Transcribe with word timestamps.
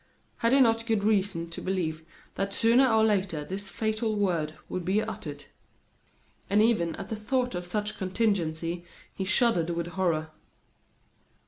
Had 0.37 0.51
he 0.53 0.59
not 0.59 0.87
good 0.87 1.03
reason 1.03 1.47
to 1.51 1.61
believe 1.61 2.03
that 2.33 2.55
sooner 2.55 2.91
or 2.91 3.03
later 3.03 3.45
this 3.45 3.69
fatal 3.69 4.15
word 4.15 4.55
would 4.67 4.83
be 4.83 4.99
uttered? 4.99 5.45
And 6.49 6.59
even 6.59 6.95
at 6.95 7.09
the 7.09 7.15
thought 7.15 7.53
of 7.53 7.67
such 7.67 7.91
a 7.91 7.97
contingency 7.99 8.83
he 9.13 9.25
shuddered 9.25 9.69
with 9.69 9.85
horror. 9.89 10.31